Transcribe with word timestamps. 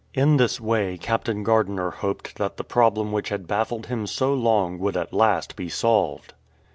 In 0.15 0.37
this 0.37 0.59
way 0.59 0.97
Captain 0.97 1.43
Gardiner 1.43 1.91
hoped 1.91 2.37
that 2.37 2.57
the 2.57 2.63
problem 2.63 3.11
which 3.11 3.29
had 3.29 3.45
baffled 3.45 3.85
him 3.85 4.07
so 4.07 4.33
long 4.33 4.79
would 4.79 4.97
at 4.97 5.13
last 5.13 5.55
be 5.55 5.69
solved. 5.69 6.33